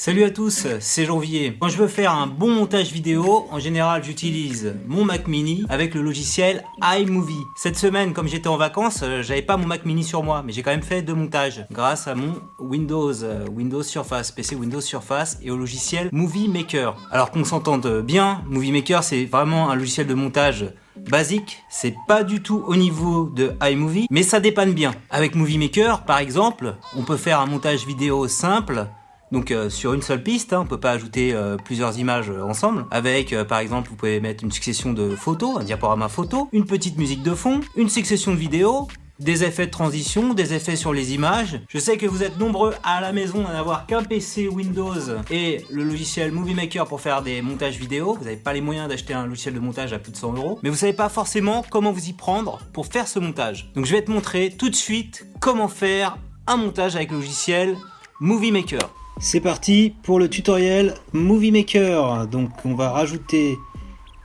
[0.00, 1.58] Salut à tous, c'est Janvier.
[1.60, 5.94] Quand je veux faire un bon montage vidéo, en général j'utilise mon Mac mini avec
[5.94, 7.44] le logiciel iMovie.
[7.54, 10.52] Cette semaine, comme j'étais en vacances, euh, j'avais pas mon Mac mini sur moi, mais
[10.52, 14.80] j'ai quand même fait deux montages grâce à mon Windows, euh, Windows Surface, PC Windows
[14.80, 16.96] Surface et au logiciel Movie Maker.
[17.10, 20.64] Alors qu'on s'entende bien, Movie Maker c'est vraiment un logiciel de montage
[20.96, 24.92] basique, c'est pas du tout au niveau de iMovie, mais ça dépanne bien.
[25.10, 28.86] Avec Movie Maker, par exemple, on peut faire un montage vidéo simple
[29.32, 32.42] donc euh, sur une seule piste, hein, on peut pas ajouter euh, plusieurs images euh,
[32.42, 32.86] ensemble.
[32.90, 36.98] Avec par exemple, vous pouvez mettre une succession de photos, un diaporama photo, une petite
[36.98, 38.88] musique de fond, une succession de vidéos,
[39.20, 41.60] des effets de transition, des effets sur les images.
[41.68, 44.94] Je sais que vous êtes nombreux à la maison à n'avoir qu'un PC Windows
[45.30, 48.16] et le logiciel Movie Maker pour faire des montages vidéo.
[48.18, 50.58] Vous n'avez pas les moyens d'acheter un logiciel de montage à plus de 100 euros,
[50.62, 53.70] mais vous savez pas forcément comment vous y prendre pour faire ce montage.
[53.74, 56.16] Donc je vais te montrer tout de suite comment faire
[56.46, 57.76] un montage avec le logiciel
[58.20, 58.90] Movie Maker.
[59.22, 62.26] C'est parti pour le tutoriel Movie Maker.
[62.26, 63.58] Donc on va rajouter,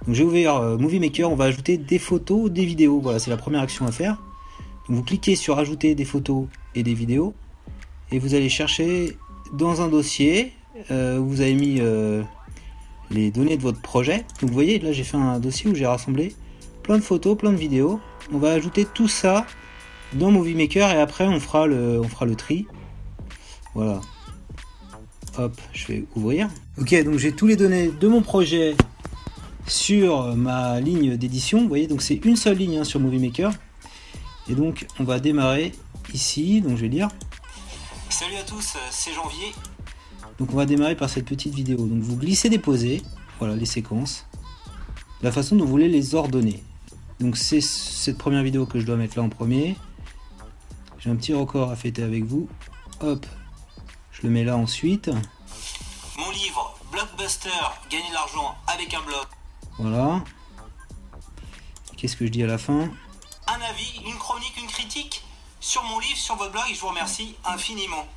[0.08, 3.02] j'ai ouvert euh, Movie Maker, on va ajouter des photos, des vidéos.
[3.02, 4.24] Voilà, c'est la première action à faire.
[4.88, 7.34] vous cliquez sur ajouter des photos et des vidéos
[8.10, 9.18] et vous allez chercher
[9.52, 10.54] dans un dossier
[10.92, 12.24] euh, où vous avez mis euh,
[13.12, 14.20] les données de votre projet.
[14.40, 16.34] Donc vous voyez, là j'ai fait un dossier où j'ai rassemblé
[16.84, 18.00] plein de photos, plein de vidéos.
[18.32, 19.46] On va ajouter tout ça
[20.14, 22.66] dans Movie Maker et après on fera le, on fera le tri.
[23.74, 24.00] Voilà,
[25.38, 26.50] Hop, je vais ouvrir.
[26.78, 28.76] Ok, donc j'ai tous les données de mon projet
[29.68, 31.62] sur ma ligne d'édition.
[31.62, 33.52] Vous voyez, donc c'est une seule ligne hein, sur Movie Maker.
[34.48, 35.74] Et donc on va démarrer
[36.14, 36.62] ici.
[36.62, 37.10] Donc je vais lire.
[38.10, 39.52] Salut à tous, c'est Janvier.
[40.40, 41.78] Donc on va démarrer par cette petite vidéo.
[41.86, 43.02] Donc vous glissez déposez,
[43.40, 44.28] voilà les séquences,
[45.22, 46.64] la façon dont vous voulez les ordonner.
[47.20, 49.76] Donc c'est cette première vidéo que je dois mettre là en premier.
[51.00, 52.48] J'ai un petit record à fêter avec vous.
[53.02, 53.26] Hop,
[54.16, 55.10] je le mets là ensuite.
[56.18, 57.50] Mon livre, Blockbuster,
[57.90, 59.26] gagner de l'argent avec un blog.
[59.78, 60.24] Voilà.
[61.98, 62.90] Qu'est-ce que je dis à la fin?
[63.48, 65.24] Un avis, une chronique, une critique
[65.60, 68.08] sur mon livre, sur votre blog, et je vous remercie infiniment.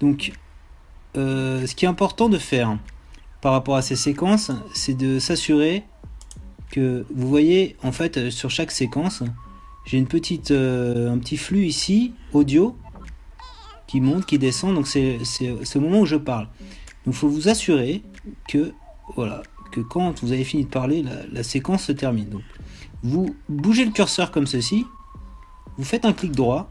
[0.00, 0.32] Donc,
[1.16, 2.78] euh, ce qui est important de faire
[3.40, 5.84] par rapport à ces séquences, c'est de s'assurer
[6.70, 9.22] que vous voyez en fait sur chaque séquence,
[9.84, 12.76] j'ai une petite, euh, un petit flux ici audio
[13.92, 14.74] qui monte, qui descend.
[14.74, 16.48] Donc c'est ce moment où je parle.
[17.04, 18.02] Donc il faut vous assurer
[18.48, 18.72] que
[19.16, 22.30] voilà que quand vous avez fini de parler, la, séquence se termine.
[22.30, 22.42] Donc
[23.02, 24.86] vous bougez le curseur comme ceci,
[25.76, 26.70] vous faites un clic droit,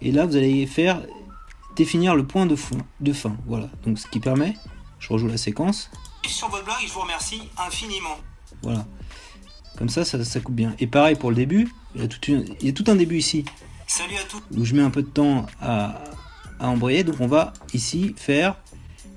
[0.00, 1.00] et là vous allez faire
[1.76, 3.36] définir le point de, fond, de fin.
[3.46, 3.68] Voilà.
[3.84, 4.56] Donc ce qui permet,
[4.98, 5.90] je rejoue la séquence.
[6.26, 8.18] Sur votre blog, je vous remercie infiniment.
[8.62, 8.84] Voilà.
[9.76, 10.74] Comme ça, ça, coupe bien.
[10.80, 13.18] Et pareil pour le début, il y a tout, il y a tout un début
[13.18, 13.44] ici.
[13.88, 14.42] Salut à tous.
[14.50, 16.04] Donc je mets un peu de temps à,
[16.60, 17.04] embrayer.
[17.04, 18.56] Donc on va ici faire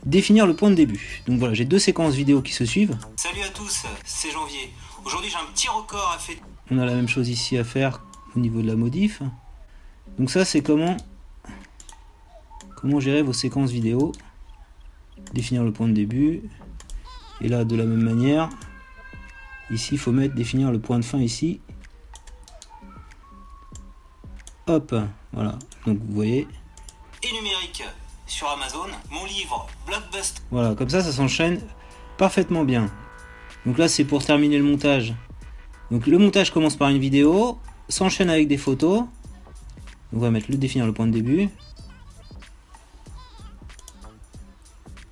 [0.06, 1.22] définir le point de début.
[1.28, 2.98] Donc voilà, j'ai deux séquences vidéo qui se suivent.
[3.18, 4.72] Salut à tous, c'est Janvier.
[5.04, 6.38] Aujourd'hui j'ai un petit record à faire.
[6.72, 8.02] On a la même chose ici à faire
[8.34, 9.22] au niveau de la modif.
[10.18, 10.96] Donc ça c'est comment
[12.78, 14.14] comment gérer vos séquences vidéo.
[15.34, 16.44] Définir le point de début.
[17.42, 18.50] Et là de la même manière,
[19.70, 21.60] ici il faut mettre définir le point de fin ici
[24.68, 24.96] Hop,
[25.34, 25.58] voilà.
[25.86, 26.48] Donc vous voyez.
[27.24, 27.84] Et numérique
[28.26, 30.42] sur Amazon, mon livre Blockbuster.
[30.52, 31.62] Voilà, comme ça, ça s'enchaîne
[32.18, 32.90] parfaitement bien.
[33.66, 35.14] Donc là, c'est pour terminer le montage.
[35.92, 39.04] Donc le montage commence par une vidéo, s'enchaîne avec des photos.
[40.14, 41.50] On va mettre le définir le point de début.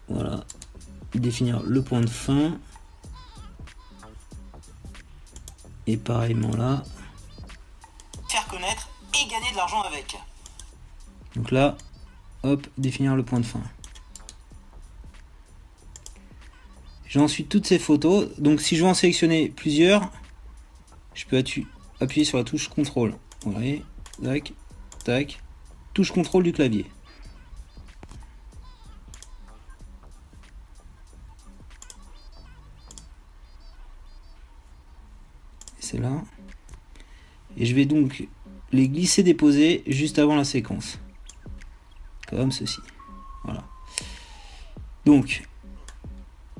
[0.07, 0.43] Voilà.
[1.13, 2.57] Définir le point de fin.
[5.87, 6.83] Et pareillement là.
[9.85, 10.17] Avec.
[11.35, 11.77] Donc là,
[12.43, 13.61] hop, définir le point de fin.
[17.07, 18.29] J'ai ensuite toutes ces photos.
[18.39, 20.11] Donc si je veux en sélectionner plusieurs,
[21.13, 21.43] je peux
[21.99, 23.15] appuyer sur la touche contrôle.
[23.43, 23.83] Vous voyez,
[24.23, 24.53] tac,
[25.03, 25.41] tac,
[25.93, 26.85] touche contrôle du clavier.
[35.79, 36.21] C'est là.
[37.57, 38.27] Et je vais donc
[38.71, 40.99] les glisser déposer juste avant la séquence.
[42.29, 42.79] Comme ceci.
[43.43, 43.63] Voilà.
[45.05, 45.43] Donc,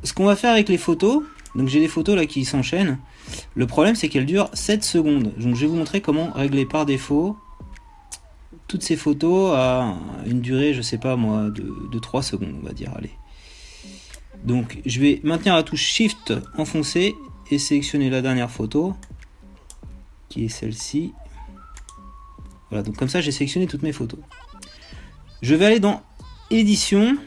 [0.04, 1.24] ce qu'on va faire avec les photos,
[1.56, 3.00] donc j'ai des photos là qui s'enchaînent.
[3.54, 5.34] Le problème c'est qu'elles durent 7 secondes.
[5.38, 7.38] Donc je vais vous montrer comment régler par défaut
[8.68, 9.96] toutes ces photos à
[10.28, 12.92] une durée, je sais pas moi, de, de 3 secondes, on va dire.
[12.96, 13.12] Allez.
[14.44, 17.16] Donc je vais maintenir la touche Shift enfoncée
[17.52, 18.96] et sélectionner la dernière photo,
[20.30, 21.14] qui est celle-ci.
[22.70, 24.20] Voilà, donc comme ça j'ai sélectionné toutes mes photos.
[25.42, 26.02] Je vais aller dans
[26.50, 27.18] édition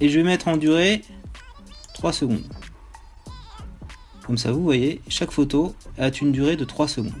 [0.00, 1.02] et je vais mettre en durée
[1.94, 2.44] 3 secondes.
[4.26, 7.12] Comme ça, vous voyez, chaque photo a une durée de 3 secondes.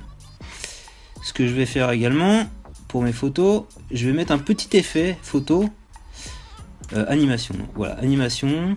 [1.22, 2.48] Ce que je vais faire également
[2.88, 5.68] pour mes photos, je vais mettre un petit effet photo
[6.92, 7.54] euh, animation.
[7.74, 8.76] Voilà, animation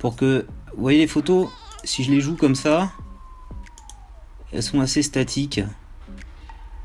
[0.00, 1.48] pour que, vous voyez les photos,
[1.84, 2.92] si je les joue comme ça,
[4.52, 5.60] elles sont assez statiques.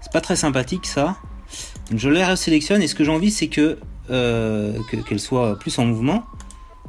[0.07, 1.17] C'est pas très sympathique ça.
[1.91, 3.77] Donc je les resélectionne et ce que j'ai envie c'est que
[4.09, 6.23] euh, qu'elles soient plus en mouvement.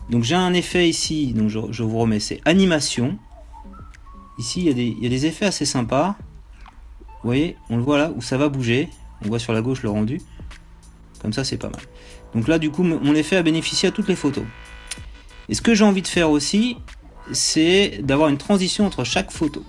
[0.09, 3.19] Donc j'ai un effet ici, donc je, vous remets, c'est animation.
[4.39, 6.15] Ici il y, a des, il y, a des, effets assez sympas.
[7.01, 8.89] Vous voyez, on le voit là où ça va bouger.
[9.25, 10.21] On voit sur la gauche le rendu.
[11.21, 11.83] Comme ça c'est pas mal.
[12.37, 14.45] Donc là du coup mon effet a bénéficié à toutes les photos.
[15.49, 16.77] Et ce que j'ai envie de faire aussi,
[17.33, 19.65] c'est d'avoir une transition entre chaque photo.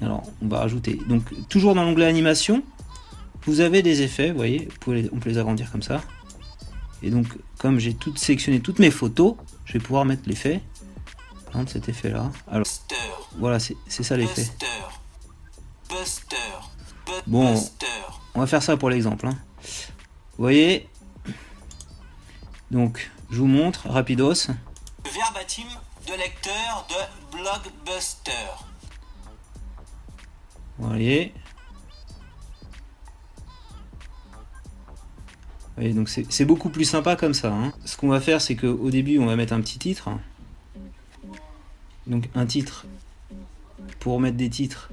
[0.00, 0.98] Alors, on va rajouter.
[1.08, 2.62] Donc, toujours dans l'onglet animation,
[3.42, 4.68] vous avez des effets, vous voyez,
[5.12, 6.00] on peut les agrandir comme ça.
[7.02, 7.26] Et donc,
[7.58, 9.34] comme j'ai tout sélectionné toutes mes photos,
[9.64, 10.62] je vais pouvoir mettre l'effet.
[11.50, 12.30] Par cet effet-là.
[12.46, 12.66] Alors,
[13.38, 14.46] voilà, c'est ça l'effet.
[17.26, 17.58] Bon,
[18.34, 19.26] on va faire ça pour l'exemple.
[19.26, 19.38] Hein.
[20.36, 20.86] Vous voyez?
[22.70, 24.48] Donc, je vous montre, rapidos.
[25.04, 25.68] Verbatim
[26.06, 28.32] de lecteur de Blockbuster.
[30.78, 31.32] Vous voyez
[35.94, 37.52] donc c'est beaucoup plus sympa comme ça.
[37.52, 37.72] Hein.
[37.84, 40.10] Ce qu'on va faire, c'est qu'au début, on va mettre un petit titre.
[42.06, 42.86] Donc un titre,
[44.00, 44.90] pour mettre des titres,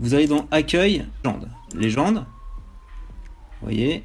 [0.00, 1.48] vous allez dans Accueil, Légende.
[1.74, 2.16] Légende.
[3.60, 4.02] Vous voyez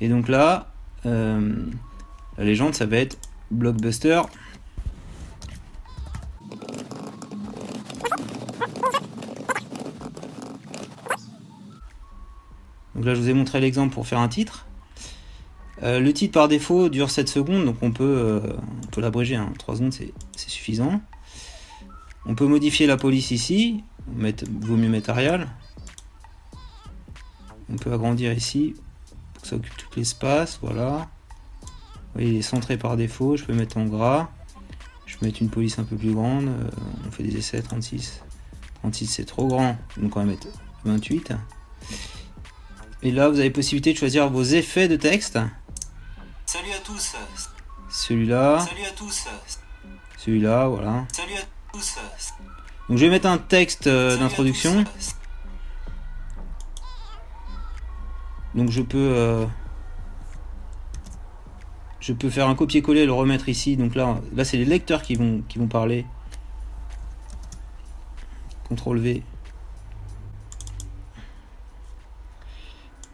[0.00, 0.72] Et donc là,
[1.04, 1.54] euh,
[2.38, 3.18] la légende, ça va être
[3.50, 4.22] Blockbuster.
[12.96, 14.66] Donc là, je vous ai montré l'exemple pour faire un titre.
[15.82, 18.40] Euh, le titre par défaut dure 7 secondes, donc on peut, euh,
[18.90, 19.38] peut l'abréger.
[19.58, 19.76] 3 hein.
[19.76, 21.00] secondes, c'est suffisant.
[22.24, 23.84] On peut modifier la police ici.
[24.14, 25.48] Mettre, vaut mieux mettre Arial.
[27.70, 28.74] On peut agrandir ici
[29.34, 30.58] pour que ça occupe tout l'espace.
[30.62, 31.08] Voilà
[32.16, 33.36] voyez, il est centré par défaut.
[33.36, 34.30] Je peux mettre en gras.
[35.06, 36.48] Je peux mettre une police un peu plus grande.
[36.48, 36.70] Euh,
[37.06, 38.22] on fait des essais 36.
[38.80, 39.76] 36 c'est trop grand.
[39.96, 40.48] Donc on va mettre
[40.84, 41.32] 28.
[43.02, 45.38] Et là, vous avez possibilité de choisir vos effets de texte.
[46.46, 47.14] Salut à tous.
[47.90, 48.60] Celui-là.
[48.60, 49.26] Salut à tous.
[50.18, 51.04] Celui-là, voilà.
[51.12, 51.96] Salut à tous.
[52.88, 54.84] Donc je vais mettre un texte euh, d'introduction.
[58.54, 59.44] Donc je peux euh,
[62.00, 63.76] je peux faire un copier-coller et le remettre ici.
[63.76, 66.06] Donc là, là c'est les lecteurs qui vont, qui vont parler.
[68.70, 69.22] CTRL V.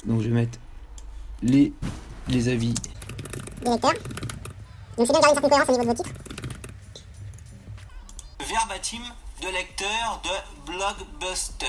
[0.05, 0.59] Donc je vais mettre
[1.43, 1.73] les,
[2.29, 2.75] les avis
[3.63, 3.93] des lecteurs.
[4.97, 6.21] Donc c'est bien de garder une certaine cohérence au niveau de vos titres.
[8.41, 9.03] Verbatim
[9.41, 11.67] de lecteur de Blockbuster.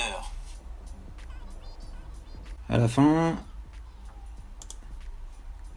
[2.69, 3.35] À la fin,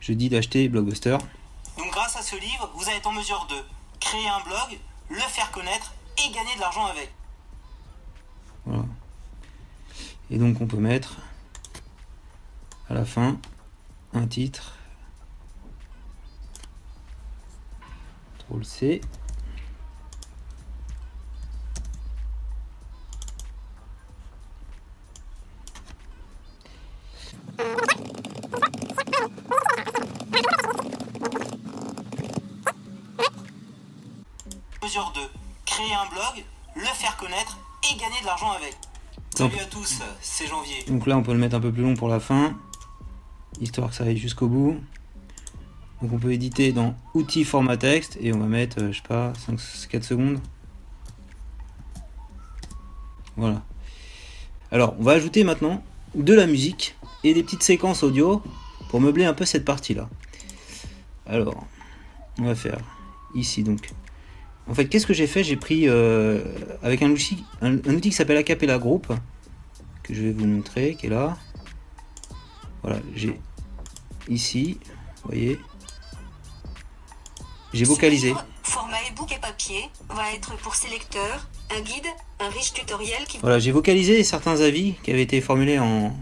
[0.01, 1.19] je dis d'acheter Blockbuster.
[1.77, 3.57] Donc grâce à ce livre, vous allez être en mesure de
[4.01, 4.79] créer un blog,
[5.11, 7.13] le faire connaître et gagner de l'argent avec.
[8.65, 8.85] Voilà.
[10.31, 11.17] Et donc on peut mettre
[12.89, 13.39] à la fin
[14.13, 14.75] un titre.
[18.39, 19.01] Trop le C.
[35.15, 35.21] de
[35.67, 38.75] créer un blog, le faire connaître et gagner de l'argent avec.
[39.35, 40.85] Salut à tous, c'est Janvier.
[40.89, 42.57] Donc là, on peut le mettre un peu plus long pour la fin,
[43.61, 44.77] histoire que ça aille jusqu'au bout.
[46.03, 49.09] Donc on peut éditer dans outils format texte et on va mettre, euh, je sais
[49.09, 49.59] pas, 5,
[49.89, 50.41] 4 secondes.
[53.37, 53.63] Voilà.
[54.71, 55.83] Alors, on va ajouter maintenant
[56.15, 58.43] de la musique et des petites séquences audio
[58.89, 60.09] pour meubler un peu cette partie-là.
[61.27, 61.67] Alors,
[62.39, 62.79] on va faire
[63.35, 63.91] ici donc
[64.69, 65.45] en fait, qu'est-ce que j'ai fait?
[65.45, 66.41] J'ai pris euh,
[66.83, 69.13] avec un outil, un, outil qui s'appelle Acapella Group,
[70.03, 71.37] que je vais vous montrer, qui est là.
[72.87, 73.41] Voilà, j'ai
[74.29, 74.79] ici,
[75.25, 75.59] vous voyez,
[77.73, 78.33] j'ai vocalisé.
[78.63, 82.07] Format ebook et papier va être pour ses lecteurs un guide,
[82.39, 83.39] un riche tutoriel qui.
[83.39, 86.15] Voilà, j'ai vocalisé certains avis qui avaient été formulés en,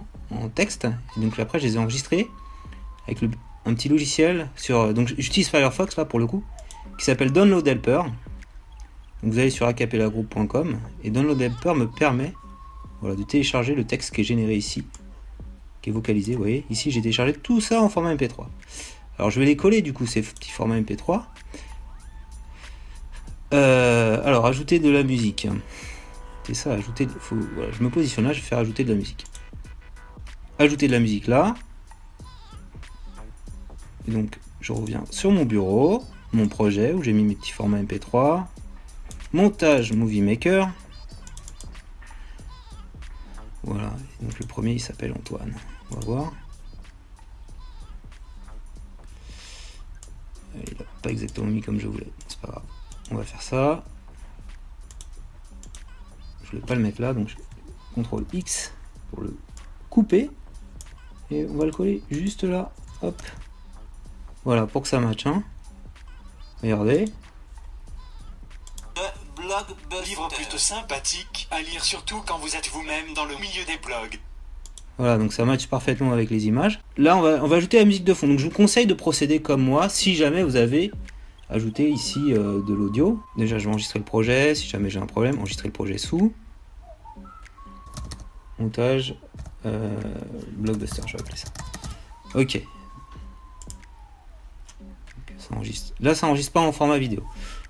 [0.55, 2.29] texte, et donc après je les ai enregistrés
[3.07, 3.19] avec
[3.67, 4.95] un petit logiciel sur.
[4.95, 6.43] Donc j'utilise Firefox là pour le coup,
[6.99, 8.05] qui s'appelle Download Helper
[9.23, 12.33] vous allez sur acapellagroup.com et Download Helper me permet
[13.01, 14.85] voilà, de télécharger le texte qui est généré ici,
[15.85, 16.65] qui est vocalisé, vous voyez.
[16.71, 18.47] Ici, j'ai téléchargé tout ça en format MP3.
[19.19, 21.25] Alors, je vais les coller, du coup, ces petits formats MP3.
[23.53, 25.47] Euh, alors, ajouter de la musique.
[26.45, 27.07] C'est ça, ajouter.
[27.55, 29.27] Voilà, je me positionne là, je vais faire ajouter de la musique.
[30.59, 31.55] Ajouter de la musique là.
[34.09, 38.45] Donc, je reviens sur mon bureau, mon projet où j'ai mis mes petits formats MP3.
[39.35, 40.71] Montage Movie Maker.
[43.65, 43.91] Voilà,
[44.21, 45.55] donc le premier il s'appelle Antoine.
[45.91, 46.33] On va voir.
[50.55, 52.65] Il n'a pas exactement mis comme je voulais, c'est pas grave.
[53.11, 53.85] On va faire ça.
[56.43, 57.37] Je voulais pas le mettre là, donc je
[57.95, 58.73] CTRL X
[59.11, 59.37] pour le
[59.89, 60.31] couper.
[61.31, 62.71] Et on va le coller juste là.
[63.03, 63.21] Hop.
[64.45, 65.27] Voilà, pour que ça matche.
[65.27, 65.43] Hein.
[66.63, 67.07] Regardez.
[70.05, 74.19] Livre plutôt sympathique à lire surtout quand vous êtes vous-même dans le milieu des blogs.
[74.99, 76.81] Voilà, donc ça matche parfaitement avec les images.
[76.97, 78.27] Là, on va, on va ajouter la musique de fond.
[78.29, 80.91] Donc je vous conseille de procéder comme moi si jamais vous avez
[81.51, 83.23] ajouté ici euh, de l'audio.
[83.37, 84.55] Déjà, je vais enregistrer le projet.
[84.55, 86.33] Si jamais j'ai un problème, enregistrer le projet sous.
[88.59, 89.15] Montage.
[89.67, 89.97] Euh,
[90.53, 91.49] blockbuster, je vais appeler ça.
[92.35, 92.61] Ok.
[95.39, 95.95] Ça enregistre.
[96.01, 97.23] Là, ça enregistre pas en format vidéo.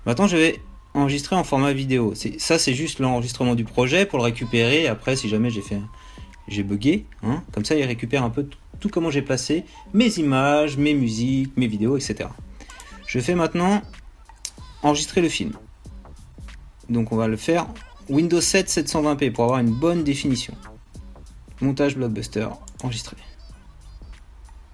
[0.05, 0.61] Maintenant, je vais
[0.95, 2.13] enregistrer en format vidéo.
[2.37, 4.87] Ça, c'est juste l'enregistrement du projet pour le récupérer.
[4.87, 5.79] Après, si jamais j'ai fait,
[6.47, 8.47] j'ai bugué, hein, comme ça, il récupère un peu
[8.79, 12.29] tout, comment j'ai placé mes images, mes musiques, mes vidéos, etc.
[13.07, 13.81] Je fais maintenant
[14.83, 15.53] enregistrer le film.
[16.89, 17.67] Donc, on va le faire
[18.09, 20.53] Windows 7 720p pour avoir une bonne définition.
[21.61, 22.47] Montage blockbuster,
[22.83, 23.17] enregistré.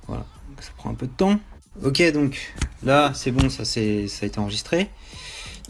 [0.08, 0.26] Voilà,
[0.60, 1.40] ça prend un peu de temps.
[1.84, 4.90] Ok, donc là, c'est bon, ça, ça a été enregistré.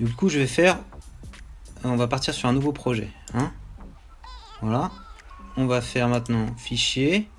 [0.02, 0.80] Du coup, je vais faire.
[1.84, 3.10] On va partir sur un nouveau projet.
[3.36, 3.52] Hein
[4.60, 4.92] voilà.
[5.58, 7.30] On va faire maintenant fichier.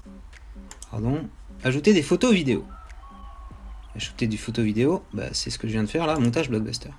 [0.93, 1.29] Pardon.
[1.65, 2.65] Ajouter des photos vidéo.
[3.97, 6.89] Ajouter du photo vidéo, bah, c'est ce que je viens de faire là, montage blockbuster.
[6.89, 6.95] Vous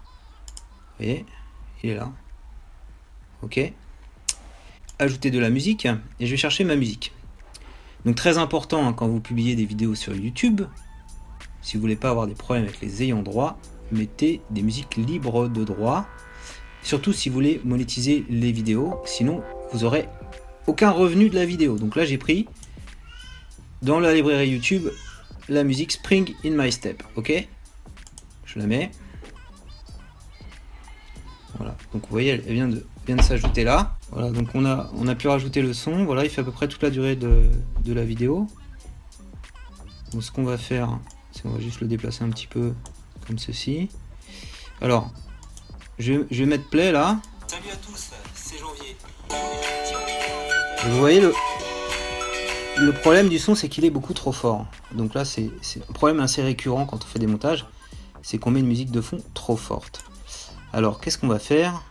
[1.05, 1.25] voyez
[1.81, 2.11] Il est là.
[3.41, 3.61] Ok.
[4.99, 5.87] Ajouter de la musique
[6.19, 7.13] et je vais chercher ma musique.
[8.03, 10.63] Donc très important hein, quand vous publiez des vidéos sur YouTube,
[11.61, 13.57] si vous voulez pas avoir des problèmes avec les ayants droit,
[13.91, 16.07] mettez des musiques libres de droit.
[16.81, 20.09] Surtout si vous voulez monétiser les vidéos, sinon vous aurez
[20.67, 21.77] aucun revenu de la vidéo.
[21.77, 22.47] Donc là j'ai pris
[23.81, 24.89] dans la librairie YouTube
[25.49, 27.03] la musique Spring in My Step.
[27.15, 27.47] Ok?
[28.45, 28.91] Je la mets.
[31.57, 33.97] Voilà, donc vous voyez, elle vient de, vient de s'ajouter là.
[34.11, 36.05] Voilà, donc on a, on a pu rajouter le son.
[36.05, 37.49] Voilà, il fait à peu près toute la durée de,
[37.83, 38.47] de la vidéo.
[40.11, 40.99] Donc ce qu'on va faire,
[41.31, 42.73] c'est on va juste le déplacer un petit peu
[43.25, 43.89] comme ceci.
[44.81, 45.11] Alors,
[45.99, 47.19] je, vais mettre play là.
[47.47, 48.97] Salut à tous, c'est Janvier.
[50.85, 51.33] vous voyez le,
[52.79, 54.65] le problème du son, c'est qu'il est beaucoup trop fort.
[54.91, 57.65] Donc là, c'est un problème assez récurrent quand on fait des montages,
[58.21, 60.03] c'est qu'on met une musique de fond trop forte.
[60.71, 61.83] Alors, qu'est-ce qu'on va faire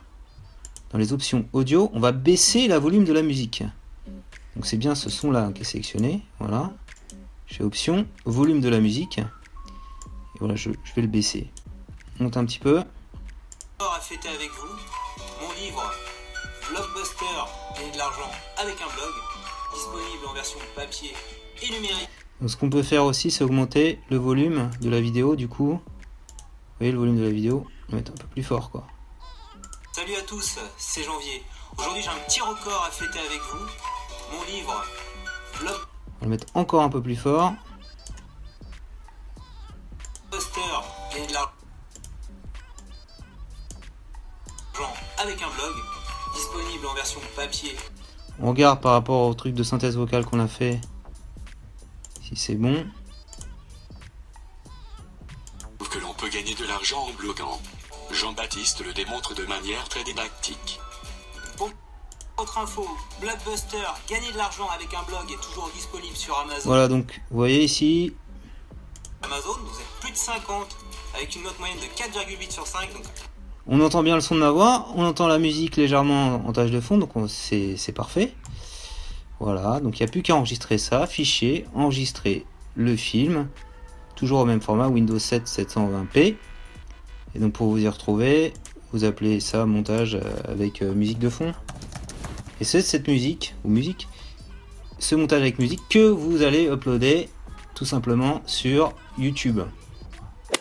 [0.90, 3.62] Dans les options audio, on va baisser la volume de la musique.
[4.56, 6.22] Donc c'est bien ce son là qui est sélectionné.
[6.38, 6.72] Voilà.
[7.46, 9.20] Je fais option, volume de la musique
[10.38, 11.50] voilà, je, vais le baisser.
[12.18, 12.78] monte un petit peu.
[12.78, 14.74] à fêter avec vous.
[15.40, 15.82] Mon livre
[16.70, 17.24] Blockbuster
[17.84, 19.12] et de l'argent avec un blog,
[19.74, 21.12] disponible en version papier
[21.62, 22.08] et numérique.
[22.40, 25.36] Donc, ce qu'on peut faire aussi, c'est augmenter le volume de la vidéo.
[25.36, 25.80] Du coup, vous
[26.78, 28.86] voyez le volume de la vidéo, le mettre un peu plus fort, quoi.
[29.92, 31.42] Salut à tous, c'est Janvier.
[31.78, 33.66] Aujourd'hui, j'ai un petit record à fêter avec vous.
[34.32, 34.84] Mon livre
[35.60, 35.76] Blog.
[35.76, 37.52] On va le mettre encore un peu plus fort.
[45.22, 45.74] Avec un blog
[46.34, 47.76] disponible en version papier.
[48.40, 50.80] On regarde par rapport au truc de synthèse vocale qu'on a fait
[52.22, 52.86] si c'est bon.
[55.90, 57.60] Que l'on peut gagner de l'argent en bloguant.
[58.10, 60.80] Jean-Baptiste le démontre de manière très didactique.
[62.38, 62.88] Autre info,
[63.20, 63.76] Blockbuster,
[64.08, 66.62] gagner de l'argent avec un blog est toujours disponible sur Amazon.
[66.64, 68.14] Voilà donc, vous voyez ici.
[69.32, 70.76] Vous êtes plus de 50
[71.14, 72.86] avec une note moyenne de 4,8 sur 5.
[73.66, 76.70] On entend bien le son de ma voix, on entend la musique légèrement en tâche
[76.70, 78.34] de fond, donc c'est parfait.
[79.40, 83.48] Voilà, donc il n'y a plus qu'à enregistrer ça, fichier, enregistrer le film,
[84.16, 86.36] toujours au même format, Windows 7 720p.
[87.34, 88.52] Et donc pour vous y retrouver,
[88.92, 91.54] vous appelez ça montage euh, avec euh, musique de fond.
[92.60, 94.08] Et c'est cette musique, ou musique,
[94.98, 97.30] ce montage avec musique que vous allez uploader
[97.74, 99.60] tout simplement sur YouTube.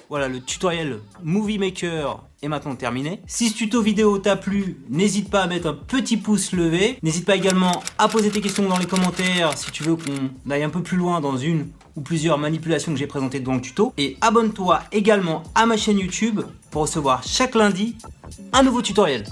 [0.10, 3.22] Voilà, le tutoriel Movie Maker est maintenant terminé.
[3.28, 6.98] Si ce tuto vidéo t'a plu, n'hésite pas à mettre un petit pouce levé.
[7.02, 10.64] N'hésite pas également à poser tes questions dans les commentaires si tu veux qu'on aille
[10.64, 13.94] un peu plus loin dans une ou plusieurs manipulations que j'ai présentées dans le tuto.
[13.98, 16.42] Et abonne-toi également à ma chaîne YouTube
[16.72, 17.96] pour recevoir chaque lundi
[18.52, 19.26] un nouveau tutoriel.